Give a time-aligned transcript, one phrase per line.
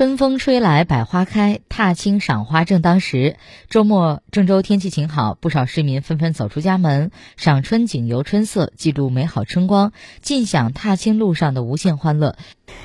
[0.00, 3.36] 春风吹来，百花开，踏青赏花正当时。
[3.68, 9.92] 周末，郑州天气晴好，不少市民纷纷走出家门，赏春景、游春色，记录美好春光，
[10.22, 12.36] 尽享踏青路上的无限欢乐。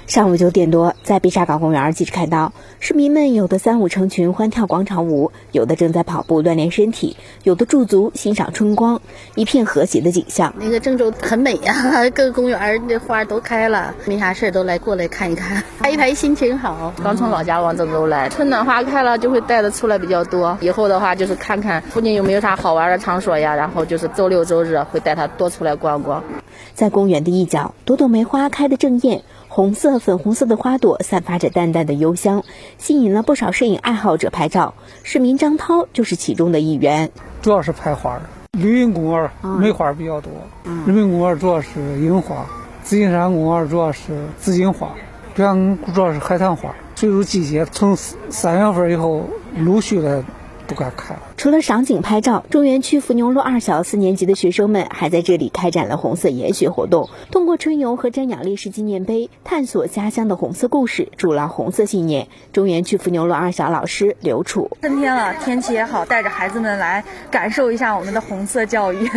[0.08, 9.02] 上午九点多，在碧沙岗公园，记者看到市民们有的三五成群欢跳广场舞，有的正在跑步锻炼身体，有的驻足欣赏春光，
[9.34, 10.54] 一片和谐的景象。
[10.60, 11.74] 那个郑州很美呀，
[12.14, 16.94] 各个公园那花都开了，没啥事都来过来看一看，拍一拍心情好。
[17.04, 20.56] 刚从老家往郑州来，春暖花开了就会带的出来比较多。
[20.62, 26.24] 以后的话就是看看附近有没有啥好玩的场所呀，然后就是周六周日会带他多出来逛逛。
[26.76, 32.44] 在公园的一角，朵朵梅花开得正艳，红色、粉红色的花朵散发着淡淡的幽香，
[32.78, 34.74] 吸引了不少摄影爱好者拍照。
[35.02, 37.10] 市民张涛就是其中的一员。
[37.42, 38.20] 主要是拍花，
[38.52, 40.30] 绿荫公园梅花比较多，
[40.86, 42.46] 人民公园主要是樱花，
[42.84, 44.90] 紫金山公园主要是紫荆花。
[45.34, 47.96] 这样主要是海棠花，随着季节，从
[48.30, 49.24] 三月份以后
[49.58, 50.22] 陆续的。
[50.68, 51.18] 不敢看。
[51.38, 62.28] 除了赏景拍照，中原区伏牛路二小四年级的学生们还在这里开展了红色研学活动，通过吹牛和瞻仰烈士纪念碑，探索家乡的红色故事，筑牢红色信念。
[62.52, 69.10] 中原区伏牛路二小老师刘楚：春天了，天气也好，带着孩子们来感受一下我们的红色教育。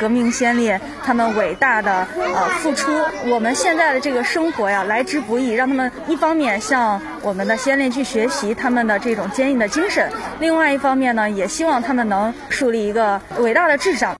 [0.00, 2.90] 革命先烈他们伟大的呃付出，
[3.28, 10.96] 我们现在的这个生活呀来之不易，让他们一方面向我们的先烈去学习他们的这种坚硬的精神，另外一方。
[10.96, 14.16] 面呢，也希望他们能树立一个伟大的志向。